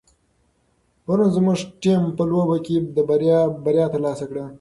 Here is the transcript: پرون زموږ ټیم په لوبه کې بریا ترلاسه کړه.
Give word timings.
پرون 1.05 1.29
زموږ 1.35 1.59
ټیم 1.81 2.03
په 2.17 2.23
لوبه 2.31 2.57
کې 2.65 2.75
بریا 3.65 3.85
ترلاسه 3.93 4.25
کړه. 4.29 4.43